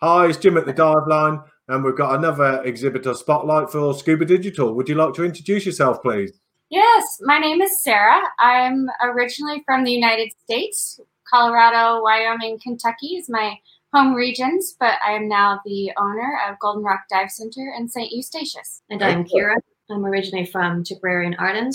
Hi, 0.00 0.26
it's 0.28 0.38
Jim 0.38 0.56
at 0.56 0.64
the 0.64 0.72
Dive 0.72 1.08
Line, 1.08 1.40
and 1.66 1.82
we've 1.82 1.96
got 1.96 2.16
another 2.16 2.62
exhibitor 2.62 3.14
spotlight 3.14 3.68
for 3.68 3.92
Scuba 3.92 4.24
Digital. 4.24 4.72
Would 4.74 4.88
you 4.88 4.94
like 4.94 5.12
to 5.14 5.24
introduce 5.24 5.66
yourself, 5.66 6.00
please? 6.02 6.38
Yes, 6.70 7.18
my 7.22 7.40
name 7.40 7.60
is 7.60 7.82
Sarah. 7.82 8.20
I'm 8.38 8.86
originally 9.02 9.64
from 9.66 9.82
the 9.82 9.90
United 9.90 10.30
States. 10.44 11.00
Colorado, 11.28 12.00
Wyoming, 12.00 12.60
Kentucky 12.62 13.16
is 13.16 13.28
my 13.28 13.56
home 13.92 14.14
regions, 14.14 14.76
but 14.78 15.00
I 15.04 15.14
am 15.14 15.28
now 15.28 15.58
the 15.64 15.90
owner 15.96 16.38
of 16.48 16.60
Golden 16.60 16.84
Rock 16.84 17.00
Dive 17.10 17.32
Center 17.32 17.74
in 17.76 17.88
St. 17.88 18.12
Eustatius. 18.12 18.82
And 18.90 19.02
I'm 19.02 19.24
Kira. 19.24 19.56
I'm 19.90 20.06
originally 20.06 20.46
from 20.46 20.84
Tipperary 20.84 21.26
in 21.26 21.34
Ireland, 21.40 21.72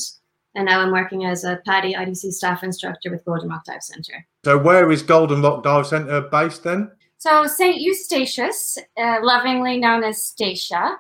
and 0.56 0.66
now 0.66 0.80
I'm 0.80 0.94
working 0.94 1.26
as 1.26 1.44
a 1.44 1.60
PADI 1.66 1.94
IDC 1.96 2.32
staff 2.32 2.64
instructor 2.64 3.12
with 3.12 3.26
Golden 3.26 3.50
Rock 3.50 3.66
Dive 3.66 3.84
Center. 3.84 4.26
So, 4.46 4.58
where 4.58 4.90
is 4.94 5.04
Golden 5.04 5.42
Rock 5.42 5.64
Dive 5.64 5.88
Center 5.88 6.22
based 6.22 6.64
then? 6.64 6.90
So, 7.24 7.48
St. 7.48 7.80
Eustatius, 7.80 8.78
uh, 8.98 9.20
lovingly 9.22 9.78
known 9.78 10.04
as 10.04 10.18
Statia, 10.18 10.98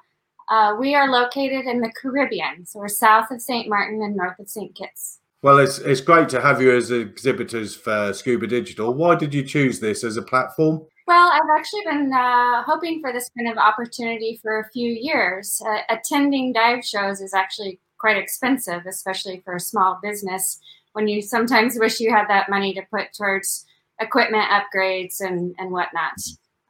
uh, 0.49 0.73
we 0.79 0.95
are 0.95 1.11
located 1.11 1.65
in 1.65 1.81
the 1.81 1.91
Caribbean. 2.01 2.65
So, 2.65 2.79
we're 2.79 2.87
south 2.87 3.29
of 3.29 3.41
St. 3.41 3.67
Martin 3.67 4.01
and 4.01 4.15
north 4.15 4.39
of 4.39 4.47
St. 4.47 4.73
Kitts. 4.73 5.19
Well, 5.41 5.59
it's, 5.59 5.79
it's 5.79 5.99
great 5.99 6.29
to 6.29 6.39
have 6.39 6.61
you 6.61 6.73
as 6.73 6.91
exhibitors 6.91 7.75
for 7.75 8.13
Scuba 8.13 8.47
Digital. 8.47 8.93
Why 8.93 9.15
did 9.15 9.33
you 9.33 9.43
choose 9.43 9.81
this 9.81 10.05
as 10.05 10.15
a 10.15 10.21
platform? 10.21 10.85
Well, 11.07 11.29
I've 11.29 11.59
actually 11.59 11.83
been 11.83 12.13
uh, 12.13 12.63
hoping 12.63 13.01
for 13.01 13.11
this 13.11 13.29
kind 13.37 13.51
of 13.51 13.57
opportunity 13.57 14.39
for 14.41 14.61
a 14.61 14.69
few 14.69 14.93
years. 14.93 15.61
Uh, 15.67 15.79
attending 15.89 16.53
dive 16.53 16.85
shows 16.85 17.19
is 17.19 17.33
actually 17.33 17.81
quite 17.97 18.15
expensive, 18.15 18.85
especially 18.87 19.41
for 19.43 19.55
a 19.55 19.59
small 19.59 19.99
business, 20.01 20.61
when 20.93 21.09
you 21.09 21.21
sometimes 21.21 21.77
wish 21.81 21.99
you 21.99 22.11
had 22.11 22.29
that 22.29 22.49
money 22.49 22.73
to 22.75 22.81
put 22.89 23.11
towards 23.11 23.65
equipment 23.99 24.49
upgrades 24.49 25.21
and, 25.21 25.55
and 25.57 25.71
whatnot. 25.71 26.13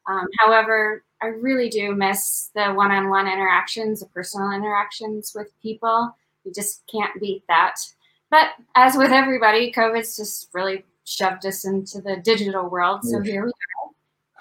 Um, 0.07 0.27
however, 0.39 1.03
I 1.21 1.27
really 1.27 1.69
do 1.69 1.95
miss 1.95 2.51
the 2.53 2.73
one 2.73 2.91
on 2.91 3.09
one 3.09 3.27
interactions, 3.27 4.01
the 4.01 4.07
personal 4.07 4.51
interactions 4.51 5.31
with 5.33 5.51
people. 5.61 6.15
You 6.43 6.51
just 6.51 6.83
can't 6.91 7.19
beat 7.21 7.43
that. 7.47 7.75
But 8.29 8.49
as 8.75 8.97
with 8.97 9.11
everybody, 9.11 9.71
COVID's 9.71 10.17
just 10.17 10.49
really 10.53 10.83
shoved 11.05 11.45
us 11.45 11.65
into 11.65 12.01
the 12.01 12.17
digital 12.17 12.67
world. 12.67 13.03
So 13.03 13.21
here 13.21 13.45
we 13.45 13.49
are. 13.49 13.53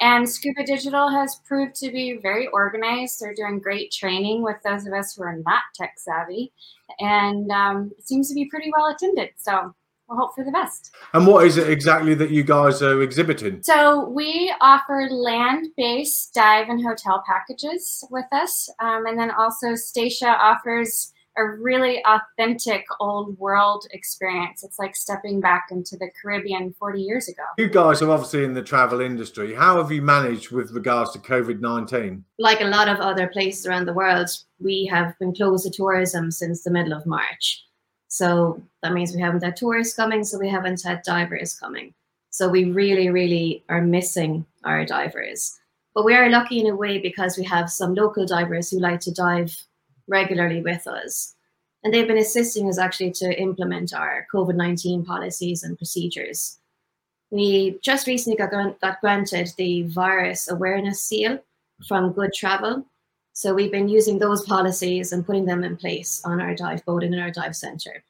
And 0.01 0.29
Scuba 0.29 0.65
Digital 0.65 1.09
has 1.09 1.37
proved 1.47 1.77
to 1.77 1.93
be 1.93 2.17
very 2.17 2.49
organized. 2.49 3.21
They're 3.21 3.35
doing 3.35 3.61
great 3.61 3.93
training 3.93 4.43
with 4.43 4.57
those 4.65 4.85
of 4.85 4.93
us 4.93 5.15
who 5.15 5.23
are 5.23 5.37
not 5.47 5.63
tech 5.77 5.95
savvy. 5.97 6.53
And 6.99 7.51
um, 7.53 7.93
it 7.97 8.09
seems 8.09 8.29
to 8.29 8.35
be 8.35 8.47
pretty 8.47 8.73
well 8.77 8.89
attended. 8.89 9.31
So 9.37 9.73
we'll 10.13 10.27
hope 10.27 10.35
for 10.35 10.45
the 10.45 10.51
best. 10.51 10.95
And 11.13 11.27
what 11.27 11.47
is 11.47 11.57
it 11.57 11.69
exactly 11.71 12.15
that 12.15 12.31
you 12.31 12.43
guys 12.43 12.83
are 12.83 13.03
exhibiting? 13.03 13.63
So 13.63 14.09
we 14.09 14.53
offer 14.61 15.09
land-based 15.11 16.35
dive 16.35 16.69
and 16.69 16.83
hotel 16.83 17.23
packages 17.27 18.07
with 18.11 18.27
us, 18.33 18.69
um, 18.81 19.07
and 19.07 19.19
then 19.19 19.31
also 19.31 19.69
Statia 19.69 20.37
offers 20.39 21.13
a 21.39 21.45
really 21.45 22.03
authentic 22.05 22.85
old 23.01 23.39
world 23.39 23.87
experience. 23.93 24.63
It's 24.63 24.79
like 24.79 24.95
stepping 24.95 25.41
back 25.41 25.69
into 25.71 25.97
the 25.97 26.11
Caribbean 26.21 26.75
40 26.79 27.01
years 27.01 27.29
ago. 27.29 27.43
You 27.57 27.71
guys 27.71 28.03
are 28.03 28.11
obviously 28.11 28.45
in 28.45 28.53
the 28.53 28.63
travel 28.63 29.01
industry. 29.01 29.55
How 29.55 29.79
have 29.79 29.91
you 29.91 30.03
managed 30.03 30.51
with 30.51 30.73
regards 30.73 31.13
to 31.13 31.19
COVID 31.19 31.61
19? 31.61 32.25
Like 32.39 32.61
a 32.61 32.67
lot 32.67 32.89
of 32.89 32.99
other 32.99 33.29
places 33.29 33.67
around 33.67 33.87
the 33.87 33.95
world, 33.95 34.29
we 34.61 34.87
have 34.93 35.19
been 35.19 35.35
closed 35.35 35.65
to 35.65 35.71
tourism 35.71 36.31
since 36.31 36.63
the 36.63 36.71
middle 36.71 36.93
of 36.93 37.07
March. 37.07 37.65
So 38.13 38.61
that 38.83 38.93
means 38.93 39.15
we 39.15 39.23
haven't 39.23 39.43
had 39.43 39.57
tourists 39.57 39.97
coming, 39.97 40.23
so 40.23 40.39
we 40.39 40.51
haven't 40.51 40.83
had 40.83 41.01
divers 41.03 41.59
coming. 41.59 41.95
So 42.29 42.47
we 42.47 42.65
really, 42.65 43.09
really 43.09 43.65
are 43.71 43.81
missing 43.81 44.45
our 44.65 44.85
divers. 44.85 45.59
But 45.95 46.05
we 46.05 46.15
are 46.15 46.29
lucky 46.29 46.61
in 46.61 46.67
a 46.67 46.77
way 46.77 46.99
because 46.99 47.39
we 47.39 47.45
have 47.45 47.71
some 47.71 47.95
local 47.95 48.27
divers 48.27 48.71
who 48.71 48.81
like 48.81 49.01
to 49.01 49.15
dive 49.15 49.57
regularly 50.09 50.61
with 50.61 50.87
us. 50.87 51.35
And 51.83 51.95
they've 51.95 52.07
been 52.07 52.19
assisting 52.19 52.69
us 52.69 52.79
actually 52.79 53.13
to 53.13 53.41
implement 53.41 53.95
our 53.95 54.27
COVID 54.31 54.57
19 54.57 55.07
policies 55.07 55.63
and 55.63 55.79
procedures. 55.79 56.59
We 57.31 57.79
just 57.83 58.07
recently 58.07 58.37
got, 58.37 58.79
got 58.83 59.01
granted 59.01 59.55
the 59.57 59.85
virus 59.85 60.51
awareness 60.51 61.01
seal 61.01 61.39
from 61.89 62.13
Good 62.13 62.35
Travel. 62.35 62.85
So 63.33 63.55
we've 63.55 63.73
been 63.73 63.89
using 63.89 64.19
those 64.19 64.45
policies 64.45 65.13
and 65.13 65.25
putting 65.25 65.47
them 65.47 65.65
in 65.65 65.77
place 65.77 66.21
on 66.25 66.41
our 66.41 66.55
dive 66.55 66.85
boat 66.85 67.03
and 67.03 67.15
in 67.15 67.21
our 67.21 67.31
dive 67.31 67.57
center. 67.57 68.05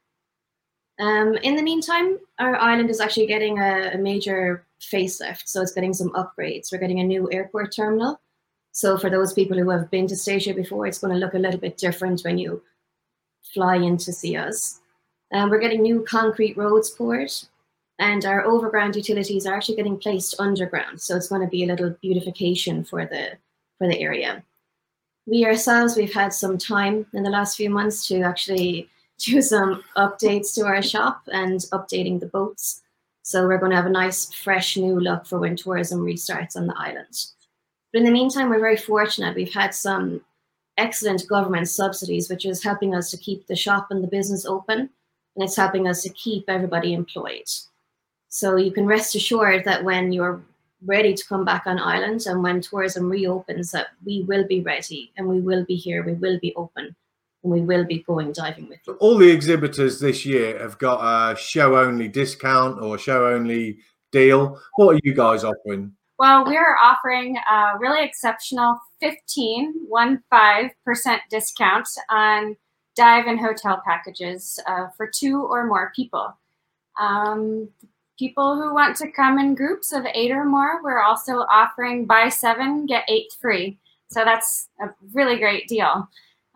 Um, 1.03 1.35
in 1.37 1.55
the 1.55 1.63
meantime, 1.63 2.17
our 2.39 2.55
island 2.55 2.89
is 2.89 3.01
actually 3.01 3.27
getting 3.27 3.59
a, 3.59 3.91
a 3.93 3.97
major 3.97 4.65
facelift. 4.79 5.43
So 5.45 5.61
it's 5.61 5.73
getting 5.73 5.93
some 5.93 6.11
upgrades. 6.11 6.71
We're 6.71 6.79
getting 6.79 6.99
a 6.99 7.03
new 7.03 7.29
airport 7.31 7.75
terminal 7.75 8.19
so 8.73 8.97
for 8.97 9.09
those 9.09 9.33
people 9.33 9.55
who 9.57 9.69
have 9.69 9.91
been 9.91 10.07
to 10.07 10.15
Statia 10.15 10.55
before, 10.55 10.87
it's 10.87 10.97
going 10.97 11.13
to 11.13 11.19
look 11.19 11.35
a 11.35 11.39
little 11.39 11.59
bit 11.59 11.77
different 11.77 12.21
when 12.21 12.39
you 12.39 12.63
fly 13.53 13.75
in 13.75 13.97
to 13.97 14.11
see 14.11 14.35
us. 14.35 14.81
Um, 15.31 15.51
we're 15.51 15.59
getting 15.59 15.83
new 15.83 16.03
concrete 16.09 16.57
roads 16.57 16.89
poured, 16.89 17.31
and 17.99 18.25
our 18.25 18.43
overground 18.43 18.95
utilities 18.95 19.45
are 19.45 19.53
actually 19.53 19.75
getting 19.75 19.99
placed 19.99 20.35
underground. 20.39 20.99
So 21.01 21.15
it's 21.15 21.27
going 21.27 21.41
to 21.41 21.47
be 21.47 21.63
a 21.63 21.67
little 21.67 21.95
beautification 22.01 22.83
for 22.83 23.05
the 23.05 23.37
for 23.77 23.87
the 23.87 23.99
area. 23.99 24.43
We 25.27 25.45
ourselves, 25.45 25.95
we've 25.95 26.13
had 26.13 26.33
some 26.33 26.57
time 26.57 27.05
in 27.13 27.21
the 27.21 27.29
last 27.29 27.55
few 27.55 27.69
months 27.69 28.07
to 28.07 28.21
actually 28.21 28.89
do 29.17 29.41
some 29.41 29.83
updates 29.97 30.53
to 30.55 30.65
our 30.65 30.81
shop 30.81 31.21
and 31.31 31.59
updating 31.71 32.19
the 32.19 32.25
boats. 32.25 32.81
So 33.21 33.47
we're 33.47 33.57
going 33.57 33.71
to 33.71 33.77
have 33.77 33.85
a 33.85 33.89
nice, 33.89 34.33
fresh 34.33 34.75
new 34.75 34.99
look 34.99 35.25
for 35.25 35.39
when 35.39 35.55
tourism 35.55 36.01
restarts 36.01 36.55
on 36.55 36.67
the 36.67 36.77
island. 36.77 37.25
But 37.91 37.99
in 37.99 38.05
the 38.05 38.11
meantime, 38.11 38.49
we're 38.49 38.59
very 38.59 38.77
fortunate. 38.77 39.35
We've 39.35 39.53
had 39.53 39.73
some 39.73 40.21
excellent 40.77 41.27
government 41.27 41.69
subsidies, 41.69 42.29
which 42.29 42.45
is 42.45 42.63
helping 42.63 42.95
us 42.95 43.11
to 43.11 43.17
keep 43.17 43.47
the 43.47 43.55
shop 43.55 43.87
and 43.91 44.03
the 44.03 44.07
business 44.07 44.45
open, 44.45 44.79
and 44.79 45.43
it's 45.43 45.55
helping 45.55 45.87
us 45.87 46.01
to 46.01 46.09
keep 46.09 46.45
everybody 46.47 46.93
employed. 46.93 47.47
So 48.29 48.55
you 48.55 48.71
can 48.71 48.87
rest 48.87 49.15
assured 49.15 49.63
that 49.65 49.83
when 49.83 50.11
you're 50.11 50.41
ready 50.85 51.13
to 51.13 51.27
come 51.27 51.45
back 51.45 51.63
on 51.65 51.79
island 51.79 52.25
and 52.25 52.43
when 52.43 52.61
tourism 52.61 53.09
reopens, 53.09 53.71
that 53.71 53.89
we 54.03 54.23
will 54.23 54.45
be 54.45 54.61
ready 54.61 55.11
and 55.15 55.27
we 55.27 55.39
will 55.39 55.63
be 55.65 55.75
here, 55.75 56.03
we 56.03 56.13
will 56.13 56.39
be 56.39 56.53
open, 56.55 56.95
we 57.43 57.61
will 57.61 57.85
be 57.85 58.03
going 58.03 58.31
diving 58.31 58.69
with 58.69 58.79
you. 58.87 58.93
All 58.95 59.17
the 59.17 59.29
exhibitors 59.29 59.99
this 59.99 60.25
year 60.25 60.57
have 60.59 60.77
got 60.79 61.01
a 61.01 61.37
show 61.37 61.77
only 61.77 62.07
discount 62.07 62.81
or 62.81 62.97
show 62.97 63.27
only 63.27 63.79
deal. 64.11 64.59
What 64.75 64.95
are 64.95 64.99
you 65.03 65.13
guys 65.13 65.43
offering? 65.43 65.93
Well, 66.17 66.45
we 66.45 66.55
are 66.55 66.77
offering 66.81 67.37
a 67.37 67.73
really 67.79 68.03
exceptional 68.03 68.79
15, 69.01 69.87
15% 69.91 70.69
discount 71.29 71.87
on 72.09 72.55
dive 72.95 73.25
and 73.25 73.39
hotel 73.39 73.81
packages 73.83 74.59
uh, 74.67 74.87
for 74.95 75.09
two 75.13 75.43
or 75.43 75.65
more 75.65 75.91
people. 75.95 76.37
Um, 76.99 77.67
people 78.17 78.55
who 78.55 78.73
want 78.73 78.95
to 78.97 79.11
come 79.11 79.39
in 79.39 79.55
groups 79.55 79.91
of 79.91 80.05
eight 80.13 80.31
or 80.31 80.45
more, 80.45 80.81
we're 80.83 81.01
also 81.01 81.39
offering 81.49 82.05
buy 82.05 82.29
seven, 82.29 82.85
get 82.85 83.03
eight 83.09 83.33
free. 83.41 83.79
So 84.07 84.23
that's 84.23 84.69
a 84.79 84.89
really 85.13 85.37
great 85.37 85.67
deal. 85.67 86.07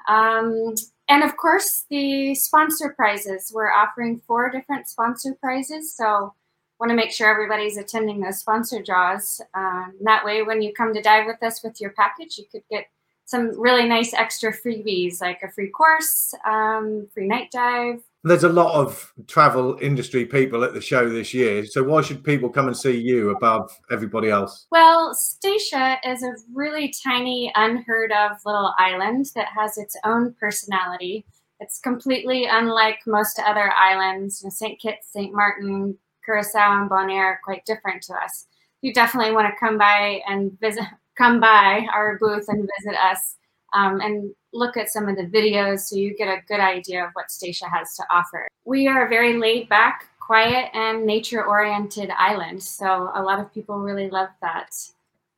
Um, 0.08 0.76
and 1.10 1.24
of 1.24 1.38
course, 1.38 1.86
the 1.90 2.36
sponsor 2.36 2.94
prizes. 2.96 3.52
We're 3.54 3.72
offering 3.72 4.22
four 4.28 4.50
different 4.50 4.88
sponsor 4.88 5.36
prizes. 5.42 5.96
So 5.96 6.34
want 6.80 6.90
to 6.92 6.96
make 6.96 7.12
sure 7.12 7.30
everybody's 7.30 7.78
attending 7.78 8.20
those 8.20 8.40
sponsor 8.40 8.82
draws. 8.84 9.42
Um, 9.54 9.96
that 10.02 10.24
way, 10.24 10.44
when 10.44 10.62
you 10.62 10.74
come 10.74 10.94
to 10.94 11.02
dive 11.02 11.26
with 11.26 11.42
us 11.42 11.64
with 11.64 11.82
your 11.82 11.92
package, 11.92 12.38
you 12.38 12.46
could 12.52 12.64
get 12.70 12.86
some 13.26 13.60
really 13.60 13.88
nice 13.88 14.14
extra 14.14 14.54
freebies 14.54 15.22
like 15.22 15.42
a 15.44 15.52
free 15.52 15.70
course, 15.70 16.34
um, 16.46 17.08
free 17.14 17.28
night 17.28 17.52
dive. 17.52 18.02
There's 18.28 18.44
a 18.44 18.50
lot 18.50 18.76
of 18.76 19.14
travel 19.28 19.78
industry 19.82 20.26
people 20.26 20.64
at 20.64 20.74
the 20.74 20.82
show 20.82 21.10
this 21.10 21.34
year. 21.34 21.66
So 21.66 21.84
why 21.84 22.02
should 22.02 22.24
people 22.24 22.50
come 22.50 22.68
and 22.68 22.76
see 22.76 23.00
you 23.00 23.30
above 23.30 23.72
everybody 23.92 24.30
else? 24.30 24.68
Well, 24.72 25.16
Statia 25.16 25.98
is 26.06 26.24
a 26.24 26.34
really 26.54 26.94
tiny, 27.04 27.52
unheard 27.56 28.12
of 28.12 28.38
little 28.46 28.74
island 28.78 29.28
that 29.36 29.48
has 29.56 29.78
its 29.78 29.96
own 30.04 30.36
personality. 30.40 31.26
It's 31.60 31.80
completely 31.80 32.46
unlike 32.46 33.00
most 33.08 33.40
other 33.40 33.72
islands, 33.74 34.46
St. 34.50 34.80
Kitts, 34.80 35.12
St. 35.12 35.34
Martin, 35.34 35.98
Curacao 36.24 36.82
and 36.82 36.90
Bonaire 36.90 37.34
are 37.34 37.40
quite 37.44 37.66
different 37.66 38.04
to 38.04 38.14
us. 38.14 38.46
You 38.82 38.94
definitely 38.94 39.34
want 39.34 39.48
to 39.48 39.60
come 39.60 39.78
by 39.78 40.22
and 40.28 40.60
visit, 40.60 40.84
come 41.18 41.40
by 41.40 41.88
our 41.94 42.18
booth 42.20 42.46
and 42.48 42.70
visit 42.78 43.00
us 43.00 43.38
um, 43.74 44.00
and 44.02 44.34
look 44.54 44.78
at 44.78 44.90
some 44.90 45.08
of 45.08 45.18
the 45.18 45.24
videos 45.24 45.82
so 45.82 45.96
you 45.96 46.16
get 46.16 46.28
a 46.28 46.42
good 46.48 46.60
idea 46.60 47.06
of 47.06 47.12
what 47.14 47.28
Statia 47.28 47.70
has 47.72 47.96
to 47.96 48.04
offer. 48.10 48.48
We 48.66 48.88
are 48.88 49.06
a 49.06 49.10
very 49.10 49.38
laid 49.38 49.70
back, 49.70 50.08
quiet, 50.20 50.70
and 50.74 51.06
nature 51.06 51.46
oriented 51.46 52.10
island, 52.18 52.64
so 52.64 53.12
a 53.14 53.22
lot 53.22 53.40
of 53.40 53.54
people 53.54 53.80
really 53.80 54.10
love 54.10 54.30
that. 54.42 54.70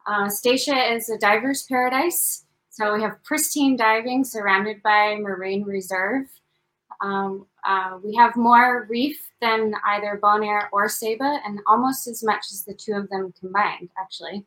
Uh, 0.06 0.28
Statia 0.28 0.96
is 0.96 1.10
a 1.10 1.18
diver's 1.18 1.64
paradise. 1.64 2.46
So 2.80 2.94
we 2.94 3.02
have 3.02 3.22
pristine 3.26 3.76
diving 3.76 4.24
surrounded 4.24 4.82
by 4.82 5.16
marine 5.16 5.64
reserve. 5.64 6.28
Um, 7.02 7.46
uh, 7.68 7.98
we 8.02 8.16
have 8.16 8.38
more 8.38 8.88
reef 8.90 9.18
than 9.42 9.74
either 9.86 10.18
Bonaire 10.24 10.70
or 10.72 10.88
Saba, 10.88 11.42
and 11.46 11.60
almost 11.68 12.08
as 12.08 12.24
much 12.24 12.46
as 12.54 12.64
the 12.64 12.74
two 12.74 12.94
of 12.94 13.10
them 13.10 13.34
combined, 13.38 13.90
actually. 14.00 14.46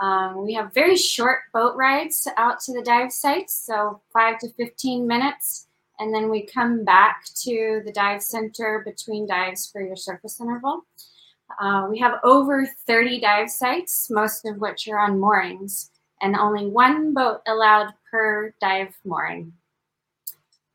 Um, 0.00 0.44
we 0.44 0.54
have 0.54 0.72
very 0.72 0.96
short 0.96 1.40
boat 1.52 1.76
rides 1.76 2.26
out 2.38 2.58
to 2.60 2.72
the 2.72 2.82
dive 2.82 3.12
sites, 3.12 3.54
so 3.54 4.00
five 4.12 4.38
to 4.38 4.48
15 4.48 5.06
minutes. 5.06 5.66
And 5.98 6.14
then 6.14 6.30
we 6.30 6.46
come 6.46 6.84
back 6.84 7.26
to 7.42 7.82
the 7.84 7.92
dive 7.92 8.22
center 8.22 8.82
between 8.84 9.26
dives 9.26 9.70
for 9.70 9.82
your 9.82 9.96
surface 9.96 10.40
interval. 10.40 10.86
Uh, 11.60 11.86
we 11.90 11.98
have 11.98 12.14
over 12.24 12.66
30 12.86 13.20
dive 13.20 13.50
sites, 13.50 14.08
most 14.10 14.46
of 14.46 14.56
which 14.56 14.88
are 14.88 14.98
on 14.98 15.20
moorings, 15.20 15.90
and 16.22 16.34
only 16.34 16.66
one 16.66 17.12
boat 17.12 17.40
allowed 17.46 17.92
per 18.10 18.54
dive 18.60 18.96
mooring. 19.04 19.52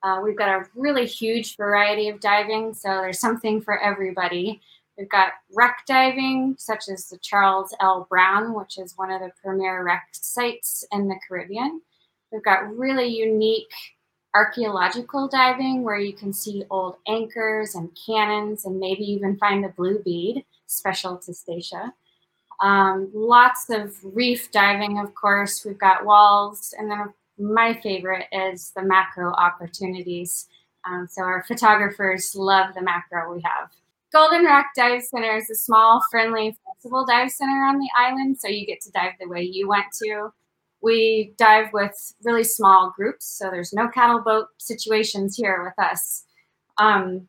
Uh, 0.04 0.21
we've 0.24 0.38
got 0.38 0.50
a 0.50 0.66
really 0.75 1.07
huge 1.07 1.57
variety 1.57 2.10
of 2.10 2.19
diving, 2.19 2.75
so 2.75 2.89
there's 2.89 3.19
something 3.19 3.60
for 3.60 3.80
everybody. 3.80 4.62
We've 4.97 5.09
got 5.09 5.33
wreck 5.53 5.83
diving, 5.88 6.56
such 6.57 6.88
as 6.89 7.09
the 7.09 7.18
Charles 7.18 7.75
L. 7.81 8.07
Brown, 8.09 8.53
which 8.53 8.77
is 8.77 8.97
one 8.97 9.12
of 9.12 9.19
the 9.21 9.31
premier 9.44 9.83
wreck 9.83 10.07
sites 10.13 10.86
in 10.92 11.07
the 11.07 11.19
Caribbean. 11.27 11.81
We've 12.31 12.44
got 12.44 12.75
really 12.75 13.07
unique 13.07 13.74
archaeological 14.33 15.27
diving 15.27 15.83
where 15.83 15.97
you 15.97 16.13
can 16.13 16.33
see 16.33 16.63
old 16.69 16.97
anchors 17.07 17.75
and 17.75 17.89
cannons 18.06 18.65
and 18.65 18.80
maybe 18.80 19.03
even 19.03 19.38
find 19.38 19.63
the 19.63 19.69
blue 19.69 20.00
bead 20.00 20.44
special 20.68 21.18
to 21.18 21.31
Statia. 21.31 21.92
Um, 22.62 23.09
lots 23.13 23.69
of 23.69 23.95
reef 24.03 24.51
diving, 24.51 25.00
of 25.00 25.13
course. 25.13 25.65
We've 25.65 25.77
got 25.77 26.06
walls, 26.06 26.74
and 26.77 26.89
then 26.89 27.13
my 27.38 27.74
favorite 27.81 28.27
is 28.31 28.71
the 28.75 28.81
macro 28.81 29.33
opportunities. 29.33 30.47
Um, 30.86 31.07
so 31.09 31.24
our 31.24 31.44
photographers 31.44 32.36
love 32.36 32.74
the 32.74 32.81
macro 32.81 33.33
we 33.33 33.42
have. 33.42 33.71
Golden 34.15 34.45
Rock 34.45 34.67
Dive 34.77 35.03
Center 35.03 35.35
is 35.35 35.50
a 35.50 35.56
small, 35.56 36.01
friendly, 36.09 36.57
flexible 36.63 37.06
dive 37.06 37.29
center 37.29 37.65
on 37.65 37.79
the 37.79 37.89
island, 37.97 38.38
so 38.39 38.47
you 38.47 38.65
get 38.65 38.79
to 38.83 38.91
dive 38.91 39.12
the 39.19 39.27
way 39.27 39.41
you 39.41 39.67
want 39.67 39.88
to. 40.01 40.29
We 40.81 41.33
dive 41.38 41.73
with 41.73 41.91
really 42.23 42.45
small 42.45 42.94
groups, 42.95 43.25
so 43.25 43.51
there's 43.51 43.73
no 43.73 43.89
cattle 43.89 44.21
boat 44.21 44.47
situations 44.57 45.35
here 45.35 45.65
with 45.65 45.85
us. 45.85 46.23
Um, 46.77 47.27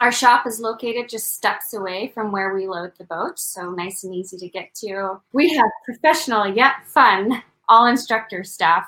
our 0.00 0.12
shop 0.12 0.46
is 0.46 0.60
located 0.60 1.08
just 1.08 1.34
steps 1.34 1.74
away 1.74 2.12
from 2.14 2.30
where 2.30 2.54
we 2.54 2.68
load 2.68 2.92
the 2.96 3.06
boats, 3.06 3.42
so 3.42 3.72
nice 3.72 4.04
and 4.04 4.14
easy 4.14 4.36
to 4.36 4.48
get 4.48 4.72
to. 4.84 5.20
We 5.32 5.52
have 5.54 5.70
professional 5.84 6.46
yet 6.46 6.74
fun 6.86 7.42
all 7.68 7.86
instructor 7.86 8.44
staff 8.44 8.86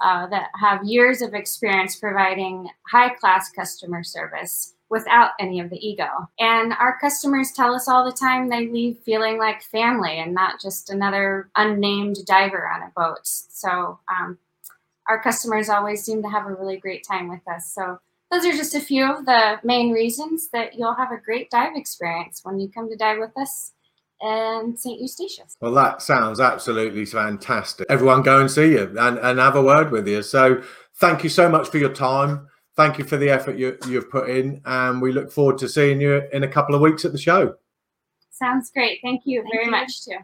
uh, 0.00 0.28
that 0.28 0.50
have 0.60 0.84
years 0.84 1.22
of 1.22 1.34
experience 1.34 1.96
providing 1.96 2.68
high 2.88 3.08
class 3.14 3.50
customer 3.50 4.04
service 4.04 4.74
without 4.90 5.30
any 5.38 5.60
of 5.60 5.70
the 5.70 5.86
ego. 5.86 6.08
And 6.38 6.72
our 6.72 6.98
customers 6.98 7.52
tell 7.54 7.74
us 7.74 7.88
all 7.88 8.04
the 8.04 8.16
time 8.16 8.48
they 8.48 8.68
leave 8.68 8.98
feeling 9.04 9.38
like 9.38 9.62
family 9.62 10.18
and 10.18 10.34
not 10.34 10.60
just 10.60 10.90
another 10.90 11.50
unnamed 11.56 12.16
diver 12.26 12.68
on 12.68 12.82
a 12.82 12.92
boat. 12.96 13.20
So 13.24 14.00
um, 14.08 14.38
our 15.08 15.22
customers 15.22 15.68
always 15.68 16.04
seem 16.04 16.22
to 16.22 16.28
have 16.28 16.46
a 16.46 16.54
really 16.54 16.76
great 16.76 17.04
time 17.06 17.28
with 17.28 17.46
us. 17.48 17.72
So 17.74 17.98
those 18.30 18.44
are 18.44 18.52
just 18.52 18.74
a 18.74 18.80
few 18.80 19.10
of 19.10 19.24
the 19.26 19.58
main 19.64 19.92
reasons 19.92 20.48
that 20.52 20.74
you'll 20.74 20.94
have 20.94 21.12
a 21.12 21.20
great 21.22 21.50
dive 21.50 21.76
experience 21.76 22.40
when 22.42 22.60
you 22.60 22.68
come 22.70 22.88
to 22.90 22.96
dive 22.96 23.18
with 23.18 23.36
us 23.36 23.72
in 24.20 24.74
St. 24.76 25.00
Eustatius. 25.00 25.56
Well, 25.60 25.72
that 25.74 26.02
sounds 26.02 26.40
absolutely 26.40 27.06
fantastic. 27.06 27.86
Everyone 27.88 28.22
go 28.22 28.40
and 28.40 28.50
see 28.50 28.72
you 28.72 28.94
and, 28.98 29.18
and 29.18 29.38
have 29.38 29.56
a 29.56 29.62
word 29.62 29.90
with 29.90 30.06
you. 30.08 30.22
So 30.22 30.62
thank 30.96 31.22
you 31.24 31.30
so 31.30 31.48
much 31.48 31.68
for 31.68 31.78
your 31.78 31.92
time 31.92 32.48
thank 32.78 32.96
you 32.96 33.04
for 33.04 33.16
the 33.16 33.28
effort 33.28 33.58
you, 33.58 33.76
you've 33.88 34.08
put 34.08 34.30
in, 34.30 34.62
and 34.64 35.02
we 35.02 35.10
look 35.10 35.32
forward 35.32 35.58
to 35.58 35.68
seeing 35.68 36.00
you 36.00 36.22
in 36.32 36.44
a 36.44 36.48
couple 36.48 36.76
of 36.76 36.80
weeks 36.80 37.04
at 37.04 37.10
the 37.10 37.18
show. 37.18 37.56
Sounds 38.30 38.70
great. 38.70 39.00
Thank 39.02 39.22
you 39.24 39.42
thank 39.42 39.52
very 39.52 39.64
you. 39.64 39.70
much, 39.72 40.04
too. 40.04 40.16